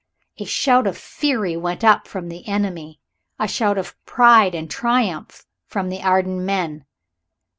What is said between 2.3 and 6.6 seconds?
enemy. A shout of pride and triumph from the Arden